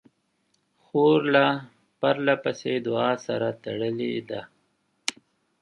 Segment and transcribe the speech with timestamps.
[0.83, 1.45] خور له
[1.99, 4.41] پرله پسې دعا سره تړلې ده.